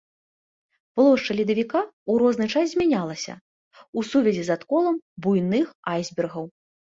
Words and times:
Плошча 0.99 1.35
ледавіка, 1.39 1.81
у 2.13 2.15
розны 2.23 2.47
час 2.53 2.65
змянялася, 2.71 3.35
у 4.01 4.05
сувязі 4.13 4.43
з 4.49 4.55
адколам 4.57 4.95
буйных 5.27 5.67
айсбергаў. 5.95 6.45